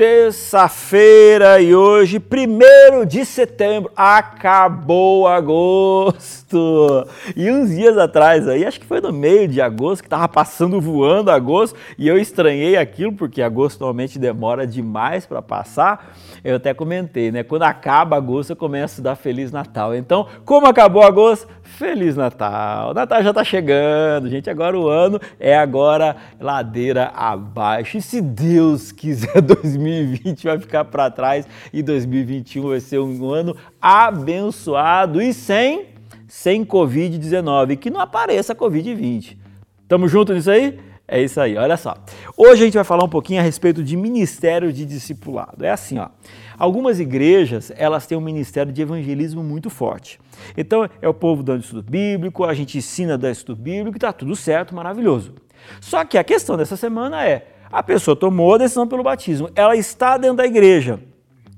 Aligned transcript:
terça-feira 0.00 1.60
e 1.60 1.74
hoje, 1.74 2.16
1 2.16 3.04
de 3.04 3.22
setembro, 3.22 3.92
acabou 3.94 5.28
agosto. 5.28 7.06
E 7.36 7.50
uns 7.50 7.68
dias 7.68 7.98
atrás 7.98 8.48
aí, 8.48 8.64
acho 8.64 8.80
que 8.80 8.86
foi 8.86 9.02
no 9.02 9.12
meio 9.12 9.46
de 9.46 9.60
agosto, 9.60 10.02
que 10.02 10.08
tava 10.08 10.26
passando 10.26 10.80
voando 10.80 11.30
agosto, 11.30 11.78
e 11.98 12.08
eu 12.08 12.16
estranhei 12.16 12.78
aquilo 12.78 13.12
porque 13.12 13.42
agosto 13.42 13.80
normalmente 13.80 14.18
demora 14.18 14.66
demais 14.66 15.26
para 15.26 15.42
passar. 15.42 16.16
Eu 16.42 16.56
até 16.56 16.72
comentei, 16.72 17.30
né? 17.30 17.42
Quando 17.42 17.64
acaba 17.64 18.16
agosto, 18.16 18.50
eu 18.50 18.56
começo 18.56 19.02
a 19.02 19.04
dar 19.04 19.16
Feliz 19.16 19.52
Natal. 19.52 19.94
Então, 19.94 20.26
como 20.46 20.66
acabou 20.66 21.02
agosto, 21.02 21.46
Feliz 21.62 22.16
Natal. 22.16 22.94
Natal 22.94 23.22
já 23.22 23.34
tá 23.34 23.44
chegando, 23.44 24.30
gente. 24.30 24.48
Agora 24.48 24.78
o 24.78 24.88
ano 24.88 25.20
é 25.38 25.54
agora 25.54 26.16
ladeira 26.40 27.12
abaixo. 27.14 27.98
E 27.98 28.02
se 28.02 28.22
Deus 28.22 28.92
quiser 28.92 29.40
2020 29.44 29.89
2020 29.90 30.44
vai 30.44 30.58
ficar 30.58 30.84
para 30.84 31.10
trás 31.10 31.46
e 31.72 31.82
2021 31.82 32.68
vai 32.68 32.80
ser 32.80 32.98
um 32.98 33.30
ano 33.30 33.56
abençoado 33.80 35.20
e 35.20 35.32
sem 35.34 35.90
sem 36.26 36.64
Covid-19, 36.64 37.76
que 37.76 37.90
não 37.90 38.00
apareça 38.00 38.54
Covid-20. 38.54 39.36
Tamo 39.88 40.06
junto 40.06 40.32
nisso 40.32 40.50
aí? 40.50 40.78
É 41.12 41.20
isso 41.20 41.40
aí, 41.40 41.56
olha 41.56 41.76
só. 41.76 41.96
Hoje 42.36 42.62
a 42.62 42.64
gente 42.66 42.74
vai 42.74 42.84
falar 42.84 43.02
um 43.02 43.08
pouquinho 43.08 43.40
a 43.40 43.42
respeito 43.42 43.82
de 43.82 43.96
ministério 43.96 44.72
de 44.72 44.86
discipulado. 44.86 45.64
É 45.64 45.70
assim, 45.70 45.98
ó. 45.98 46.08
Algumas 46.56 47.00
igrejas, 47.00 47.72
elas 47.76 48.06
têm 48.06 48.16
um 48.16 48.20
ministério 48.20 48.72
de 48.72 48.80
evangelismo 48.80 49.42
muito 49.42 49.68
forte. 49.68 50.20
Então, 50.56 50.88
é 51.02 51.08
o 51.08 51.14
povo 51.14 51.42
dando 51.42 51.62
estudo 51.64 51.82
bíblico, 51.82 52.44
a 52.44 52.54
gente 52.54 52.78
ensina 52.78 53.18
dando 53.18 53.32
estudo 53.32 53.60
bíblico, 53.60 53.98
tá 53.98 54.12
tudo 54.12 54.36
certo, 54.36 54.72
maravilhoso. 54.72 55.34
Só 55.80 56.04
que 56.04 56.16
a 56.16 56.22
questão 56.22 56.56
dessa 56.56 56.76
semana 56.76 57.26
é, 57.26 57.44
a 57.72 57.82
pessoa 57.82 58.16
tomou 58.16 58.54
a 58.54 58.58
decisão 58.58 58.86
pelo 58.86 59.02
batismo, 59.02 59.50
ela 59.54 59.76
está 59.76 60.16
dentro 60.16 60.38
da 60.38 60.46
igreja, 60.46 61.00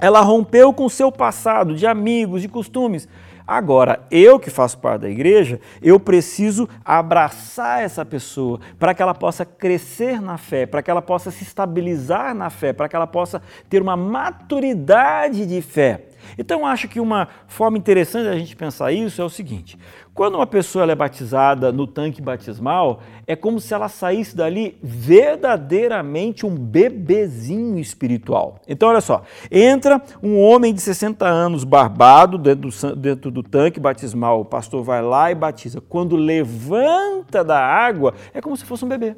ela 0.00 0.20
rompeu 0.20 0.72
com 0.72 0.84
o 0.84 0.90
seu 0.90 1.10
passado 1.10 1.74
de 1.74 1.86
amigos, 1.86 2.42
de 2.42 2.48
costumes. 2.48 3.08
Agora, 3.46 4.04
eu 4.10 4.40
que 4.40 4.50
faço 4.50 4.76
parte 4.78 5.02
da 5.02 5.08
igreja, 5.08 5.60
eu 5.80 6.00
preciso 6.00 6.68
abraçar 6.84 7.80
essa 7.80 8.04
pessoa 8.04 8.58
para 8.76 8.92
que 8.92 9.00
ela 9.00 9.14
possa 9.14 9.44
crescer 9.44 10.20
na 10.20 10.36
fé, 10.36 10.66
para 10.66 10.82
que 10.82 10.90
ela 10.90 11.00
possa 11.00 11.30
se 11.30 11.44
estabilizar 11.44 12.34
na 12.34 12.50
fé, 12.50 12.72
para 12.72 12.88
que 12.88 12.96
ela 12.96 13.06
possa 13.06 13.40
ter 13.70 13.80
uma 13.80 13.96
maturidade 13.96 15.46
de 15.46 15.62
fé. 15.62 16.05
Então, 16.38 16.66
acho 16.66 16.88
que 16.88 17.00
uma 17.00 17.28
forma 17.46 17.78
interessante 17.78 18.24
da 18.24 18.36
gente 18.36 18.56
pensar 18.56 18.92
isso 18.92 19.20
é 19.20 19.24
o 19.24 19.28
seguinte: 19.28 19.78
quando 20.14 20.36
uma 20.36 20.46
pessoa 20.46 20.90
é 20.90 20.94
batizada 20.94 21.70
no 21.70 21.86
tanque 21.86 22.22
batismal, 22.22 23.00
é 23.26 23.36
como 23.36 23.60
se 23.60 23.74
ela 23.74 23.88
saísse 23.88 24.36
dali 24.36 24.78
verdadeiramente 24.82 26.46
um 26.46 26.54
bebezinho 26.54 27.78
espiritual. 27.78 28.60
Então, 28.66 28.88
olha 28.88 29.00
só: 29.00 29.22
entra 29.50 30.00
um 30.22 30.40
homem 30.40 30.72
de 30.72 30.80
60 30.80 31.26
anos 31.26 31.64
barbado 31.64 32.38
dentro 32.38 32.70
do, 32.70 32.96
dentro 32.96 33.30
do 33.30 33.42
tanque 33.42 33.78
batismal, 33.78 34.40
o 34.40 34.44
pastor 34.44 34.82
vai 34.82 35.02
lá 35.02 35.30
e 35.30 35.34
batiza. 35.34 35.80
Quando 35.80 36.16
levanta 36.16 37.44
da 37.44 37.58
água, 37.58 38.14
é 38.32 38.40
como 38.40 38.56
se 38.56 38.64
fosse 38.64 38.84
um 38.84 38.88
bebê. 38.88 39.16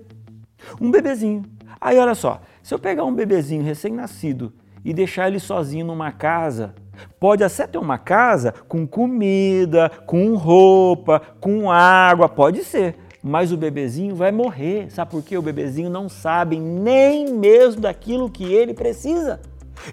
Um 0.81 0.91
bebezinho. 0.91 1.45
Aí, 1.81 1.99
olha 1.99 2.15
só: 2.15 2.41
se 2.63 2.75
eu 2.75 2.79
pegar 2.79 3.05
um 3.05 3.15
bebezinho 3.15 3.63
recém-nascido 3.63 4.53
e 4.89 4.95
deixar 4.95 5.29
ele 5.29 5.39
sozinho 5.39 5.85
numa 5.85 6.11
casa, 6.11 6.75
Pode 7.21 7.45
até 7.45 7.67
ter 7.67 7.79
uma 7.79 7.97
casa 7.97 8.53
com 8.67 8.85
comida, 8.85 9.89
com 10.05 10.35
roupa, 10.35 11.23
com 11.41 11.71
água, 11.71 12.29
pode 12.29 12.65
ser. 12.65 12.97
Mas 13.23 13.53
o 13.53 13.57
bebezinho 13.57 14.17
vai 14.17 14.33
morrer. 14.33 14.91
Sabe 14.91 15.13
por 15.13 15.23
quê? 15.23 15.39
O 15.39 15.43
bebezinho 15.43 15.89
não 15.89 16.09
sabe 16.09 16.59
nem 16.59 17.33
mesmo 17.33 17.83
daquilo 17.83 18.29
que 18.29 18.53
ele 18.53 18.75
precisa. 18.75 19.41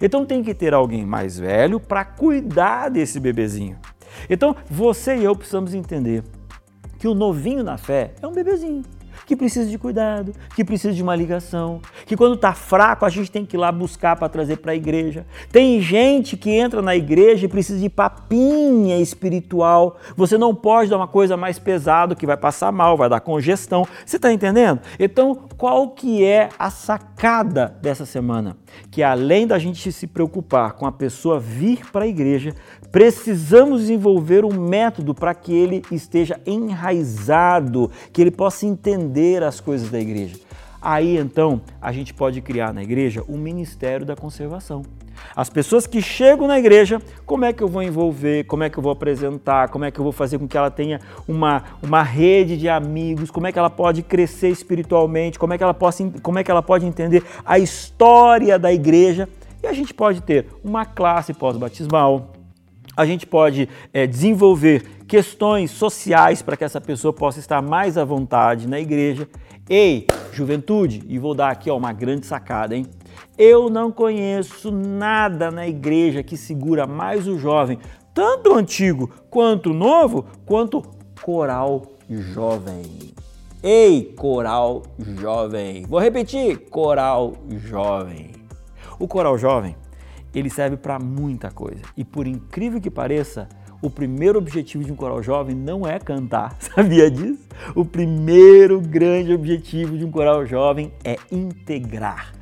Então 0.01 0.25
tem 0.25 0.41
que 0.41 0.55
ter 0.55 0.73
alguém 0.73 1.05
mais 1.05 1.38
velho 1.38 1.79
para 1.79 2.03
cuidar 2.03 2.89
desse 2.89 3.19
bebezinho. 3.19 3.77
Então 4.27 4.55
você 4.67 5.16
e 5.16 5.23
eu 5.23 5.35
precisamos 5.35 5.75
entender 5.75 6.23
que 6.97 7.07
o 7.07 7.13
novinho 7.13 7.63
na 7.63 7.77
fé 7.77 8.13
é 8.19 8.25
um 8.25 8.31
bebezinho 8.31 8.81
que 9.25 9.36
precisa 9.36 9.69
de 9.69 9.78
cuidado, 9.78 10.34
que 10.56 10.63
precisa 10.63 10.94
de 10.94 11.02
uma 11.02 11.16
ligação, 11.16 11.81
que 12.06 12.16
quando 12.16 12.36
está 12.36 12.53
fraco 12.53 13.06
a 13.06 13.09
gente 13.09 13.31
tem 13.31 13.46
que 13.46 13.56
ir 13.56 13.59
lá 13.59 13.72
buscar 13.72 14.16
para 14.16 14.30
trazer 14.30 14.58
para 14.58 14.72
a 14.72 14.75
igreja. 14.75 15.25
Tem 15.52 15.81
gente 15.81 16.38
que 16.38 16.52
entra 16.52 16.81
na 16.81 16.96
igreja 16.96 17.46
e 17.46 17.50
precisa 17.50 17.80
de 17.80 17.90
papinha 17.90 19.00
espiritual. 19.00 19.97
Você 20.16 20.38
não 20.38 20.53
pode 20.53 20.90
dar 20.90 20.97
uma 20.97 21.08
coisa 21.08 21.36
mais 21.36 21.58
pesada 21.58 22.16
que 22.16 22.25
vai 22.25 22.38
passar 22.38 22.72
mal, 22.72 22.97
vai 22.97 23.09
dar 23.09 23.19
congestão. 23.19 23.88
Você 24.06 24.18
está 24.18 24.31
entendendo? 24.31 24.80
Então, 25.00 25.36
qual 25.57 25.90
que 25.90 26.24
é 26.24 26.50
a 26.59 26.69
sacada 26.69 27.75
dessa 27.81 28.06
semana? 28.06 28.57
Que 28.92 29.02
além 29.02 29.47
da 29.47 29.57
gente 29.57 29.92
se 29.92 30.06
preocupar 30.06 30.74
com 30.74 30.86
a 30.86 30.92
pessoa 30.92 31.40
vir 31.40 31.90
para 31.92 32.06
a 32.06 32.07
igreja, 32.07 32.53
precisamos 32.92 33.81
desenvolver 33.81 34.46
um 34.46 34.53
método 34.53 35.13
para 35.13 35.34
que 35.34 35.53
ele 35.53 35.81
esteja 35.92 36.40
enraizado, 36.46 37.92
que 38.13 38.22
ele 38.22 38.31
possa 38.31 38.66
entender 38.66 39.14
as 39.43 39.59
coisas 39.59 39.89
da 39.89 39.99
igreja. 39.99 40.37
Aí 40.81 41.17
então 41.17 41.61
a 41.81 41.91
gente 41.91 42.13
pode 42.13 42.41
criar 42.41 42.73
na 42.73 42.83
igreja 42.83 43.23
o 43.27 43.37
ministério 43.37 44.05
da 44.05 44.15
conservação. 44.15 44.83
As 45.35 45.49
pessoas 45.49 45.87
que 45.87 46.01
chegam 46.01 46.47
na 46.47 46.59
igreja, 46.59 47.01
como 47.25 47.45
é 47.45 47.53
que 47.53 47.63
eu 47.63 47.67
vou 47.67 47.81
envolver, 47.81 48.43
como 48.45 48.63
é 48.63 48.69
que 48.69 48.77
eu 48.77 48.83
vou 48.83 48.91
apresentar, 48.91 49.69
como 49.69 49.85
é 49.85 49.91
que 49.91 49.99
eu 49.99 50.03
vou 50.03 50.11
fazer 50.11 50.37
com 50.37 50.47
que 50.47 50.57
ela 50.57 50.69
tenha 50.69 50.99
uma, 51.27 51.63
uma 51.81 52.03
rede 52.03 52.57
de 52.57 52.69
amigos, 52.69 53.31
como 53.31 53.47
é 53.47 53.51
que 53.51 53.57
ela 53.57 53.69
pode 53.69 54.03
crescer 54.03 54.49
espiritualmente, 54.49 55.39
como 55.39 55.53
é 55.53 55.57
que 55.57 55.63
ela, 55.63 55.73
possa, 55.73 56.07
como 56.21 56.37
é 56.37 56.43
que 56.43 56.51
ela 56.51 56.61
pode 56.61 56.85
entender 56.85 57.23
a 57.45 57.57
história 57.57 58.59
da 58.59 58.71
igreja. 58.71 59.27
E 59.63 59.67
a 59.67 59.73
gente 59.73 59.93
pode 59.93 60.21
ter 60.21 60.47
uma 60.63 60.85
classe 60.85 61.33
pós-batismal, 61.33 62.34
a 62.96 63.06
gente 63.06 63.25
pode 63.25 63.69
é, 63.94 64.07
desenvolver 64.07 65.03
questões 65.07 65.72
sociais 65.72 66.41
para 66.41 66.57
que 66.57 66.63
essa 66.63 66.81
pessoa 66.81 67.13
possa 67.13 67.40
estar 67.40 67.62
mais 67.62 67.97
à 67.97 68.03
vontade 68.03 68.68
na 68.68 68.79
igreja. 68.79 69.28
Ei, 69.69 70.07
juventude, 70.31 71.03
e 71.07 71.18
vou 71.18 71.34
dar 71.34 71.51
aqui 71.51 71.69
ó, 71.69 71.78
uma 71.78 71.94
grande 71.94 72.25
sacada, 72.25 72.75
hein? 72.75 72.85
Eu 73.38 73.69
não 73.69 73.91
conheço 73.91 74.72
nada 74.72 75.51
na 75.51 75.68
igreja 75.68 76.24
que 76.24 76.38
segura 76.38 76.88
mais 76.88 77.28
o 77.28 77.38
jovem, 77.38 77.79
tanto 78.13 78.51
o 78.51 78.56
antigo 78.56 79.09
quanto 79.29 79.72
o 79.72 79.74
novo, 79.74 80.25
quanto 80.45 80.81
coral 81.22 81.84
jovem. 82.09 82.84
Ei, 83.62 84.13
coral 84.16 84.84
jovem. 85.00 85.85
Vou 85.88 86.00
repetir, 86.00 86.69
coral 86.69 87.34
jovem. 87.50 88.31
O 89.00 89.07
coral 89.07 89.38
jovem, 89.38 89.75
ele 90.38 90.50
serve 90.50 90.78
para 90.78 91.00
muita 91.00 91.50
coisa. 91.50 91.81
E 91.96 92.03
por 92.03 92.28
incrível 92.28 92.81
que 92.81 92.91
pareça, 92.91 93.47
o 93.81 93.90
primeiro 93.90 94.38
objetivo 94.40 94.84
de 94.84 94.91
um 94.91 94.96
coral 94.96 95.22
jovem 95.22 95.56
não 95.56 95.88
é 95.88 96.00
cantar, 96.00 96.56
sabia 96.59 97.09
disso? 97.09 97.47
O 97.75 97.85
primeiro 97.85 98.81
grande 98.81 99.34
objetivo 99.34 99.97
de 99.97 100.06
um 100.06 100.12
coral 100.12 100.45
jovem 100.45 100.91
é 101.03 101.18
integrar 101.31 102.34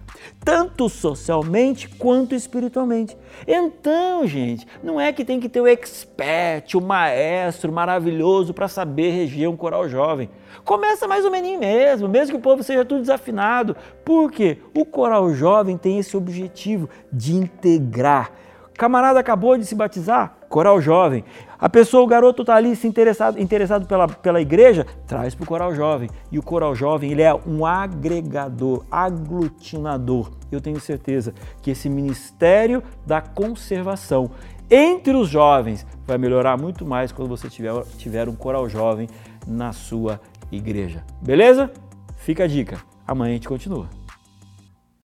tanto 0.44 0.89
socialmente 0.89 1.88
quanto 1.89 2.35
espiritualmente. 2.35 3.17
Então, 3.47 4.25
gente, 4.28 4.67
não 4.84 5.00
é 5.00 5.11
que 5.11 5.25
tem 5.25 5.39
que 5.39 5.50
ter 5.50 5.61
o 5.61 5.67
expert, 5.67 6.75
o 6.75 6.81
maestro 6.81 7.72
maravilhoso 7.72 8.53
para 8.53 8.67
saber 8.67 9.11
reger 9.11 9.50
um 9.50 9.57
coral 9.57 9.88
jovem. 9.88 10.29
Começa 10.63 11.07
mais 11.07 11.25
ou 11.25 11.31
menos 11.31 11.59
mesmo, 11.59 12.07
mesmo 12.07 12.34
que 12.34 12.38
o 12.38 12.41
povo 12.41 12.63
seja 12.63 12.85
tudo 12.85 13.01
desafinado. 13.01 13.75
Porque 14.06 14.57
o 14.73 14.85
coral 14.85 15.34
jovem 15.34 15.78
tem 15.78 16.00
esse 16.00 16.16
objetivo 16.16 16.90
de 17.11 17.35
integrar. 17.35 18.31
Camarada 18.78 19.19
acabou 19.19 19.57
de 19.57 19.66
se 19.66 19.75
batizar, 19.75 20.35
coral 20.53 20.80
jovem. 20.80 21.24
A 21.58 21.68
pessoa, 21.68 22.03
o 22.03 22.08
garoto 22.08 22.44
está 22.44 22.53
ali 22.53 22.75
se 22.75 22.86
interessado, 22.86 23.41
interessado 23.41 23.88
pela, 23.88 24.08
pela 24.08 24.40
igreja, 24.40 24.86
traz 25.08 25.34
para 25.34 25.44
o 25.44 25.47
coral 25.47 25.74
jovem. 25.74 26.12
E 26.31 26.38
o 26.38 26.44
coral 26.44 26.75
jovem 26.75 27.12
ele 27.12 27.24
é 27.24 27.34
um 27.34 27.66
agregador, 27.66 28.86
aglutinador. 28.91 30.30
Eu 30.52 30.62
tenho 30.62 30.80
certeza 30.80 31.34
que 31.59 31.72
esse 31.72 31.90
ministério 31.90 32.84
da 33.03 33.20
conservação 33.20 34.29
entre 34.70 35.16
os 35.16 35.28
jovens 35.28 35.88
vai 36.05 36.20
melhorar 36.20 36.55
muito 36.55 36.85
mais 36.85 37.11
quando 37.11 37.29
você 37.29 37.50
tiver, 37.50 37.73
tiver 37.97 38.29
um 38.29 38.35
coral 38.35 38.70
jovem 38.70 39.09
na 39.47 39.73
sua 39.73 40.22
igreja. 40.52 41.03
Beleza? 41.20 41.72
Fica 42.17 42.44
a 42.44 42.47
dica. 42.47 42.78
Amanhã 43.08 43.32
a 43.32 43.34
gente 43.34 43.47
continua. 43.47 44.03